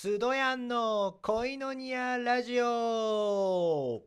[0.00, 4.00] スドヤンの恋のニアラジオ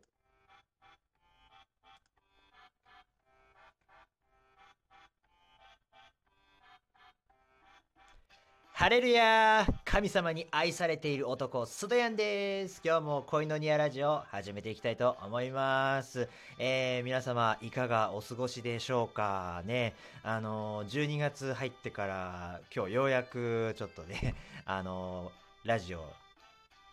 [8.72, 12.80] ハレルヤ神様に愛されている男、スドヤンです。
[12.82, 16.26] 今日も恋のニアラジオ始めていきたいと思います。
[16.58, 19.62] えー、皆様いかがお過ごしでしょうか？
[19.66, 19.94] ね。
[20.22, 24.34] あの、12月入ってから今日ようやくちょっとね、
[24.64, 25.30] あの、
[25.64, 26.00] ラジオ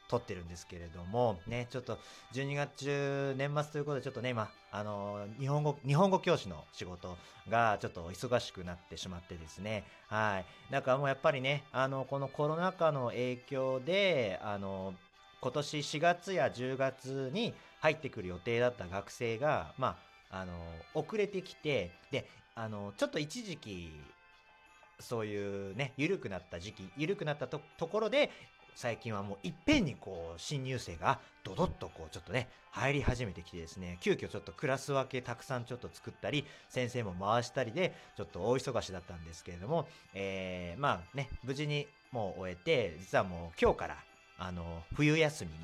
[0.09, 1.99] 撮ってるんですけれども、ね、ちょっと
[2.33, 7.15] 12月中、年末ということで、ちょっとね、今、あの、日本語、日本語教師の仕事
[7.47, 10.71] がちょっと忙しくなってしまってですね、はい。
[10.71, 14.95] だかもうやっぱりね、あの、このコロナ禍の影響で、あの、
[15.41, 19.99] 今年4月や10月に入ってくる予定だった学生が、ま
[20.31, 20.53] あ、あの、
[20.95, 24.15] 遅れてきて、で、あの、ちょっと一時期、
[24.99, 28.31] そういうね、緩くなった時期、緩くなったところで、
[28.79, 43.97] 最近はもういっぺんにこう新入生がドドッとこうちょっとね入り始めてきてですね急遽ちょっとクラス分けたくさんちょっと作ったり先生も回したりでちょっと大忙しだったんですけれども、えー、まあね無事にもう終えて実はもう今日から
[44.37, 44.63] あの
[44.95, 45.57] 冬休みに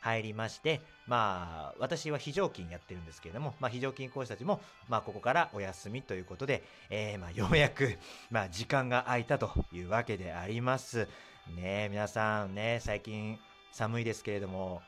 [0.00, 7.96] 入りまして、まあ、私は非常勤やってるんですけれども、まあ、非常勤講師たちも、まあ、ここからお休みということで、えー、まあ、ようやく、
[8.30, 11.06] まあ、時間が空いたというわけであります。
[11.48, 13.38] ね皆さんね、最近
[13.72, 14.82] 寒いですけれども、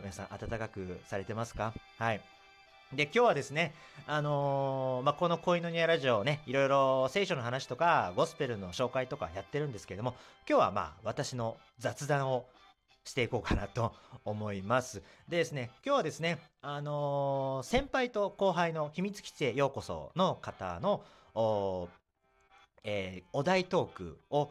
[0.00, 1.72] 皆さん暖かくされてますか？
[1.98, 2.20] はい。
[2.92, 3.74] で、今日はですね、
[4.06, 10.14] あのー、まあ、この恋のニアラジオね、いろいろ聖書の話とか、ゴスペルの紹介とかやってるんですけれども、
[10.48, 12.46] 今日はまあ、私の雑談を
[13.04, 15.02] していこうかなと思います。
[15.28, 21.02] でですね、今日はですね、あのー、先輩と後輩の秘密基地へようこその方の、
[21.34, 21.88] お,、
[22.84, 24.50] えー、お題トークを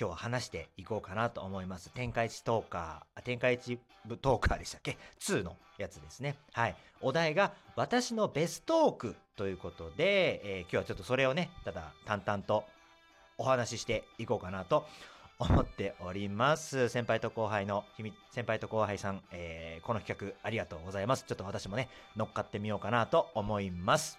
[0.00, 1.90] 今日は話していこうかなと思います。
[1.92, 6.36] 天下一トーカー、天下一部トーカーでしたっけ ?2 のやつですね。
[6.52, 6.76] はい。
[7.00, 12.64] お題が私のベストークということで、えー、今日はちょっとそれをね、ただ淡々と
[13.38, 14.86] お話ししていこうかなと
[15.40, 16.88] 思っております。
[16.88, 21.24] 先輩と後輩の秘密、先輩と後輩さん、えー、この企画ありがとうございます。
[21.26, 24.16] ちょっと私もね、乗っかってみようかなと思います。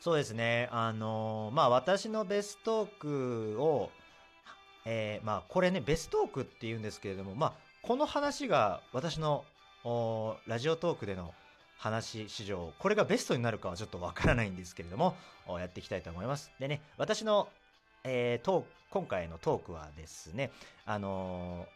[0.00, 3.90] そうですね、あのー、まあ私のベストークを
[4.92, 9.44] えー、まあこれねベストークっていうんですけれどもまあこの話が私の
[10.48, 11.32] ラジオトークでの
[11.78, 15.14] 話史上これがベストになるかはちょっとわからないんですけれども
[15.46, 17.48] やっていきたいと思いますでね私の、
[18.02, 20.50] えー、トー今回のトークはですね
[20.84, 21.72] あのー、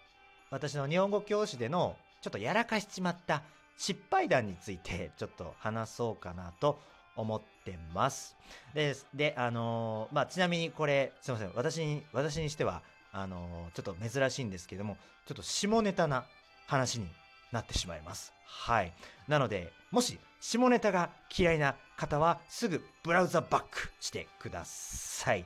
[0.50, 3.42] 私の日本語教師でのちょっとやらかしちまった
[3.78, 6.80] 失敗談についてちょっと話そうかなと
[7.16, 8.36] 思ってます。
[8.74, 11.52] で、であのー、まあ、ちなみにこれ、すいません。
[11.54, 12.82] 私に、私にしては、
[13.14, 16.24] あのちょっと珍しいんですけども、ちょっと下ネタな
[16.66, 17.06] 話に
[17.52, 18.32] なってしまいます。
[18.44, 18.92] はい。
[19.28, 25.44] なので、もし下ネタが嫌いな方は、すぐブラウザバックしてください。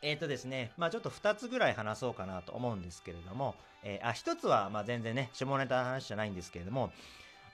[0.00, 3.54] えっ、ー、とですね、まあちょっと2つぐらい話そうかなと思うんですけれども、
[3.84, 6.92] えー、あ、1つはま全然ね、下ネタの話じゃないんですけれども、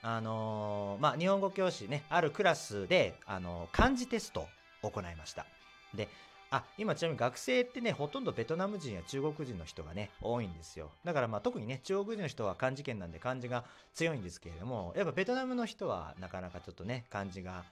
[0.03, 4.47] あのー、まあ日本語教師ね、あるクラスで、あの漢字テスト
[4.83, 5.45] を行いました。
[5.95, 6.09] で、
[6.51, 10.91] あ、今ちなみに学生ってね、ほとんどベトナム人や中国人の人がね、多いんですよ。
[11.05, 13.65] だからまあ特にね、中国人の人は漢字圏なんで漢字が
[13.95, 17.65] 強いんですけれども、やっぱベトナムの人はなかなかちょっとね、漢字が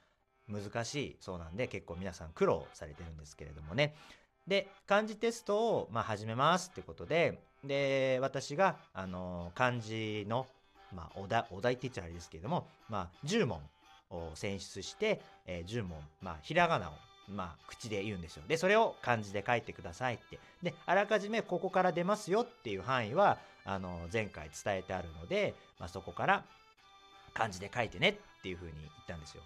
[0.49, 3.95] 難しいそうなんで、結構皆さん苦労されてるんですけれどもね。
[4.47, 10.47] で、漢字テストをまあ始めますってことで、で、私が、あの漢字の、
[10.95, 13.61] まあ、お題、お題って言っちゃあれですけれども、まあ、10問
[14.11, 16.93] を選出して、えー、10問、まあ、ひらがなを
[17.29, 18.43] まあ、口で言うんですよ。
[18.47, 20.39] で、それを漢字で書いてくださいって。
[20.63, 26.45] で、あらかじめここから出ますよっていう範囲は、あの、前回伝えてあるので、まあ、そこから
[27.35, 29.43] 漢字で書いてねっていうふうに言ったんですよ。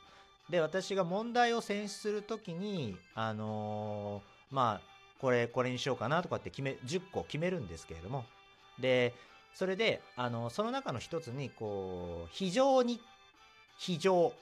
[0.50, 4.90] で、私が問題を選出するときに、あのー、まあ、
[5.20, 8.24] これ、これにしようかなとかって決め、10個決めるんですけれども、
[8.78, 9.14] で、
[9.54, 13.00] それで、あの、その中の一つに、こう、非常に、
[13.78, 14.32] 非常、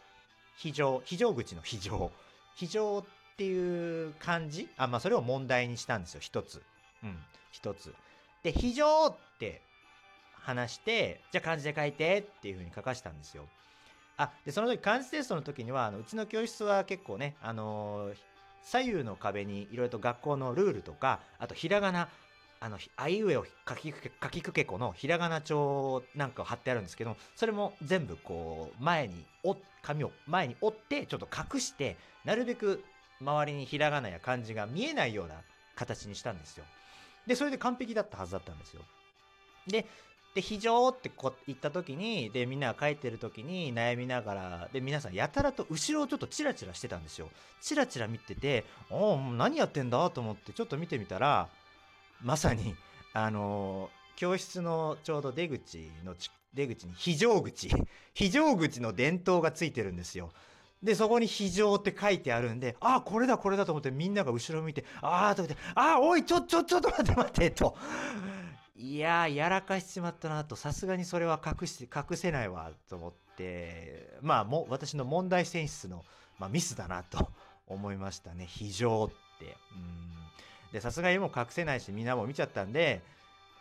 [0.57, 2.11] 非常、非常口の非常、
[2.55, 3.05] 非常っ
[3.39, 4.69] ていう感じ？
[4.77, 6.61] あ、まあそれを問題にしたんですよ、一つ。
[7.05, 7.17] うん、
[7.53, 7.95] 一つ。
[8.43, 9.63] で、非常って
[10.35, 13.45] 話して、じゃあ漢字で書いてっていう風に書かしたんですよ。
[14.17, 18.15] あ、で、その時漢字テストの時には、あのうちの教室は結構ね、あのー、
[18.65, 22.09] 左右の壁にいろいろと学校のルールとか、あとひらがな、
[22.61, 29.25] あの、あいうえを書き書きくけこのひらがな帳なんかを貼ってあるんですけど、それも全部こう、前に、
[29.81, 32.83] 紙を前に折って、ちょっと隠して、なるべく
[33.21, 35.35] 周りにひらがなや漢字が見えないような
[35.75, 36.65] 形にしたんですよ。
[37.27, 38.83] で、それで完璧だったはずだったんですよ。
[39.67, 39.87] で
[40.35, 47.29] で非常ってこ言った時にでみんなが帰ってる時に悩みながらで皆さんやたらと後ろをちょっとチラチラしてたんですよ
[47.61, 51.49] チラチラ見てておお何やってんだと思ってちょっと見てみたら
[52.23, 52.77] まさに
[53.15, 56.15] あのー、教室のちょうど出口の
[56.55, 57.71] 出口に非常口
[58.15, 60.31] 非常口の電灯がついてるんですよ
[60.83, 67.77] で、そこに非常って書いてあるんで、ああ、これだ、これだと思ってみんなが後ろ向いて、ああ、と思って、ああ、おい、ちょ、ちょ、ちょっと待って待って、と。
[68.77, 76.05] いやー、やらかしちまったなと、さすがにそれは隠して、隠せないわ、と思って、まあ、も、私の問題選出の、
[76.39, 77.29] まあ、ミスだな、と
[77.67, 78.47] 思いましたね。
[78.49, 79.09] 非常っ
[79.41, 79.57] て。
[79.75, 80.73] うん。
[80.73, 83.03] で、さすがにもう隠せないし、みんなも見ちゃったんで、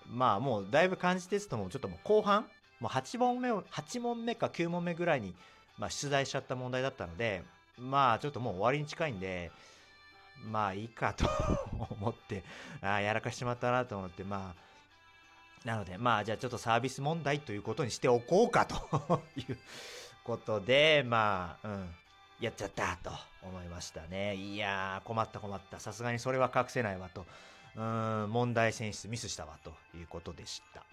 [0.05, 2.45] まあ、もう、だいぶ漢字テストも、ちょっともう後半、
[2.79, 5.35] もう8問目を、8問目か9問目ぐらいに、
[5.77, 7.43] まあ、出題しちゃった問題だったので、
[7.77, 9.51] まあ、ちょっともう終わりに近いんで、
[10.45, 11.25] まあ、いいかと
[11.89, 12.43] 思って、
[12.81, 19.57] ああ、やらかしちまったなと思って、まあ、なので、まあ、じゃあちょっとサービス問題ということにしておこうかという
[20.23, 21.89] ことで、まあ、うん、
[22.39, 23.11] やっちゃったと
[23.43, 24.35] 思いましたね。
[24.35, 25.79] いやー、困った困った。
[25.79, 27.25] さすがにそれは隠せないわと。
[27.75, 30.83] うん、問題選出ミスしたわということでした。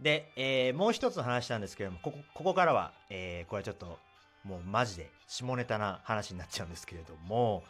[0.00, 3.98] で、えー、もう一つの話なんですけれども、ここ、ここからは、えー、これはちょっと、
[4.44, 7.64] もうマジで下ネタな話になっちゃうんですけれども、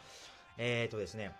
[0.57, 1.31] えっ、ー、とですね、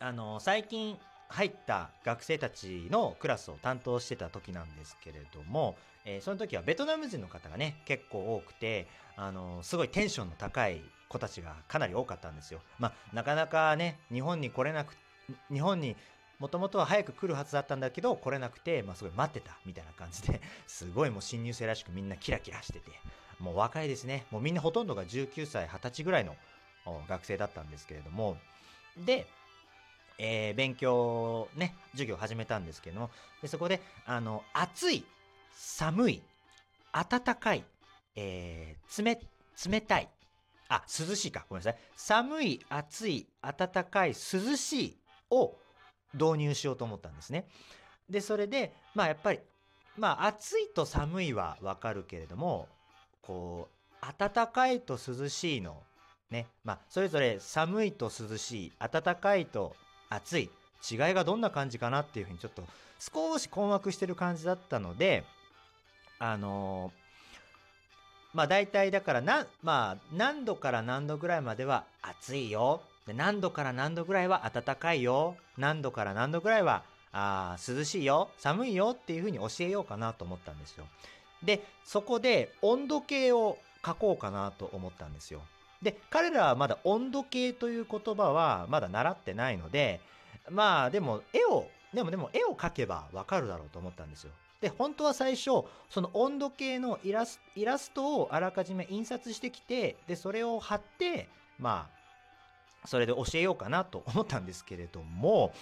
[0.00, 0.96] あの、最近
[1.28, 8.86] 入った学生たちのクラスを担当してた時なんですけれども、えー、その時はベトナム人の方がね、結構多くて、
[9.16, 12.60] あの、すごいテンションの高い子たちがかなり多かったんですよ。
[12.78, 14.96] まあ、なかなかね、日本に来れなく、
[15.52, 15.96] 日本に
[16.38, 22.92] もともとは早く来るはずだったんだけど、来れなくて、まあ、すごい待ってた、みたいな感じで、 すごいもう新入生らしくみんなキラキラしてて、
[23.40, 24.26] もう若いですね。
[24.30, 26.36] もうみんなほとんどが19歳、20歳ぐらいの
[27.08, 28.38] 学生だったんですけれども、
[28.96, 29.26] で、
[30.18, 33.10] えー、勉強、ね、授業始めたんですけども、
[33.42, 35.04] でそこで、あの、暑い、
[35.52, 36.22] 寒い、
[36.92, 37.64] 暖かい、
[38.14, 39.20] えー、冷、
[39.70, 40.08] 冷たい、
[40.68, 41.46] あ、涼しいか。
[41.48, 41.80] ごめんなさい。
[41.96, 44.96] 寒い、暑い、暖かい、涼しい
[45.30, 45.56] を
[46.14, 47.46] 導入しようと思ったんですね。
[48.08, 49.40] で、それで、まあやっぱり、
[49.96, 52.68] まあ暑いと寒いはわかるけれども、
[53.22, 53.78] こう、
[54.18, 55.82] 暖かいと涼しいの、
[56.30, 59.76] ね、まあそれぞれ寒いと涼しい、暖かいと
[60.08, 60.50] 暑い、
[60.90, 62.62] 違いがどんな感じかなっていうふうにちょっと
[62.98, 65.24] 少し困惑してる感じだったので、
[66.18, 75.34] あのー、まあ大体だからな、まあ何度から何度ぐらいまでは暑いよで何度から何度ぐらいは暖かいよ。
[75.56, 78.28] 何度から何度ぐらいはあ涼しいよ。
[78.36, 80.84] 寒いよっていう風に教えようかなと思ったんですよ。
[81.42, 85.40] で、そこで温度計を書こうかなと思ったんですよ。
[85.80, 90.02] で、彼らはまだ温度計という言葉はまだ習ってないので、
[90.50, 94.32] まあでも絵を、でもでも絵を描けばわかるだろうと思ったんですよ。
[94.60, 101.97] で、本当は最初、その温度計のイラスイラストをあらかじめ印刷してきて、で、それを貼って、まあ、
[102.88, 105.52] それで教えようかなと思ったんですけれども、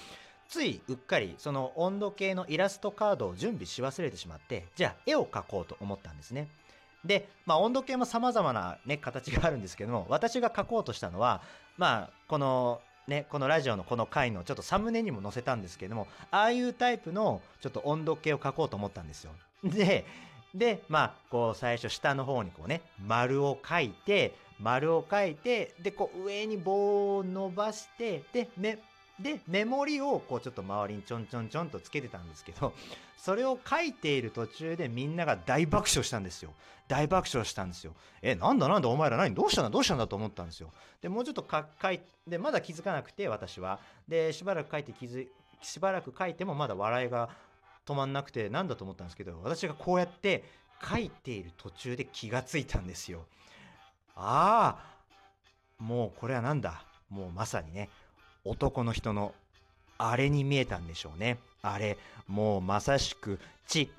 [0.49, 6.49] ついうっかりその温度計のイラストカードを準備し忘れてしまって、じゃあ絵を描こうと思ったんですね。
[7.05, 11.43] で、まあ温度計も様々なね、形があるんですけども、私が描こうとしたのは、
[11.77, 19.33] まあこのね、このラジオのこの回のちょっとサムネにも載せたんですけども、ああいうタイプのちょっと温度計を描こうと思ったんですよ。
[19.65, 20.05] で、
[20.55, 28.79] で、まあ、こう最初下の方にこうね、丸を書いて、丸を書いて、で、こう上に棒を伸ばして、で、め、
[29.21, 32.73] で、メモリをこうちょっと周りにちょんちょんちょんとつけてたんですけど、
[33.17, 36.53] それを書いている途中でみんなが大爆笑したんですよ。
[36.89, 37.95] 大爆笑したんですよ。
[38.23, 39.35] え、なんだなんだお前ら何？
[39.35, 40.73] どうしたんだどうしたんだと思ったんですよ。
[41.01, 43.81] で、もうちょっと書いて、まだ気づかなくて私は。
[44.07, 45.27] で、しばらく書いて気づ
[45.63, 47.31] しばらく書いてもまだ笑いが
[47.87, 50.45] 止まんなくてなんだと思ったんですけど、私がこうやって
[50.89, 53.25] 書いている途中で気がついたんですよ。
[54.17, 56.83] ああもうこれはなんだ？
[57.11, 57.89] もうまさにね
[58.45, 59.35] 男の人の
[59.99, 61.39] あれに見えたんでしょうね。
[61.63, 61.97] あれ
[62.27, 63.91] もうまさしくち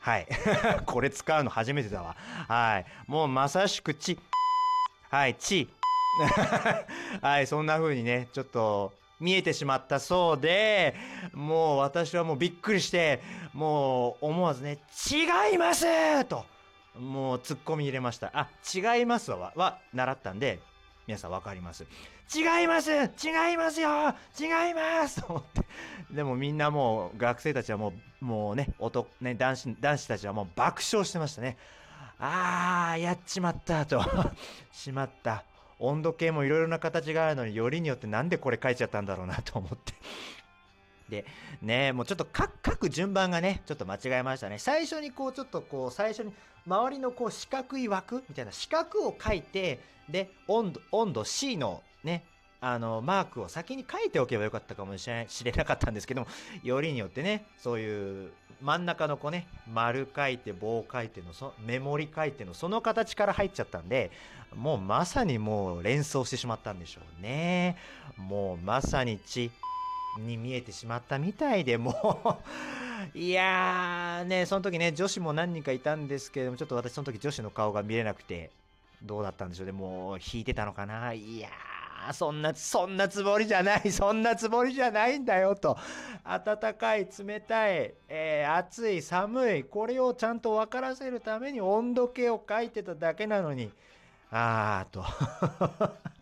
[0.00, 0.26] はい。
[0.86, 2.16] これ使うの初めてだわ。
[2.48, 2.86] はい。
[3.06, 4.18] もうまさしくち
[5.10, 5.68] はいち
[7.20, 10.94] はいそんな風にねちょっと見えてしまったそうで
[11.32, 14.78] もう私はもうびっくりしてもう思わずね
[15.10, 16.24] 違います！
[16.24, 16.44] と。
[16.98, 18.30] もうツッコミ入れました。
[18.34, 20.60] あ、違いますわ、は、習ったんで、
[21.06, 21.86] 皆さんわかります。
[22.34, 23.88] 違います違いますよ
[24.36, 25.62] 違いますと 思って。
[26.10, 31.56] でもみんなもう、学生たちはもう、もうね、男、ね、男子、男子たちはもう爆笑してましたね。
[32.18, 34.02] あー、やっちまったと。
[34.72, 35.44] しまった。
[35.78, 39.92] 温度計もいろいろな形があるのに、よりによってなんでこれ書いちゃったんだろうなと思って。
[41.08, 41.24] で、
[41.62, 44.58] ね、もうちょっと書く順番がね、ちょっと間違えましたね。
[44.58, 46.32] 最初にこう、ちょっとこう、最初に、
[46.66, 52.24] 周りのこう、四角い枠みたいな四角を書いて、で、温度、温度 C のね、
[52.60, 56.26] あの、マークを先に書いておけばよかったかもしれなかったんですけども、
[56.62, 58.32] よりによってね、そういう、
[58.62, 64.10] 真ん中のこうね、丸書いて棒書いてのそ、メモリ書いての、その形から入っちゃったんで、
[64.54, 67.76] もうまさにもう連想してしまったんでしょうね。
[68.16, 69.50] もうまさに血
[70.18, 72.40] に見えてしまったみたいで、も
[73.14, 78.50] う いやーね、その時ね、女子も何人かいたんですけれども、ちょっと私その時女子の顔が見れなくて、
[79.02, 79.72] どうだったんでしょうね。
[79.72, 85.76] もう引いてたのかないやー、そんな、そんなつもりじゃない、そんなつもりじゃないんだよと。
[86.24, 93.70] 暖かい、冷たい、えー、暑い、寒い、これをちゃんと分からせるために温度計を書いてただけなのに、
[94.30, 95.04] あーと。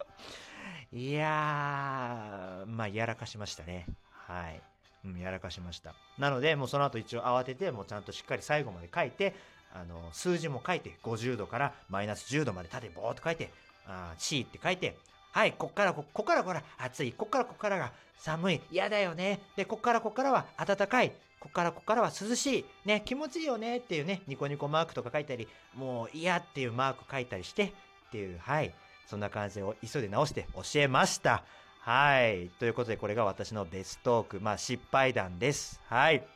[0.94, 3.86] いやー、まあ、やらかしましたね。
[4.12, 4.60] はい。
[5.04, 5.92] うん、やらかしました。
[6.18, 9.34] なので、もうその後一応慌てて、もうちゃんとしっかり最後まで書いて、
[9.74, 13.50] あの、数字も書いて、50度からマイナス10度まで縦ボーっと書いて、
[13.88, 14.96] あ C って書いて、
[15.32, 19.40] はい、こっからこ、こっからこら、暑い、こっからこっからが寒い、嫌だよね。
[19.56, 21.10] で、こっからこっからは暖かい、
[21.40, 27.70] こっからこっからは涼しい、ね、気持ちいいよねっていうね、ニコニコマークとか書いたり、もう嫌っていうマーク書いたりして、っ
[28.12, 28.72] ていう、はい。
[29.06, 31.44] そんな感じを急いで直して教えました。
[31.80, 32.50] はい。
[32.58, 35.80] ということで、これが私のベストーク、まあ、失敗談です。
[35.87, 36.26] はい。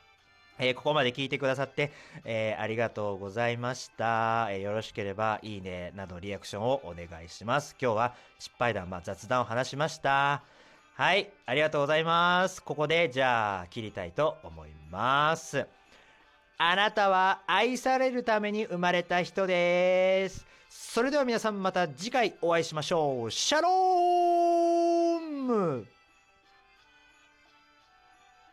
[0.59, 1.93] えー、ここまで聞いてくださって、
[2.25, 7.77] えー、ありがとうございました、えー、よろしければ、いいねなどリアクションをお願いします。
[7.81, 10.43] 今日は失敗談、まあ、雑談を話しました。
[10.95, 12.63] はい、ありがとうございます。
[12.63, 15.65] ここで、じゃあ、切りたいと思います。
[16.59, 20.45] あなたは愛されるために生まれた人です。
[20.69, 23.31] それでは皆さんまた次回お会いしましょう。
[23.31, 25.87] シャローム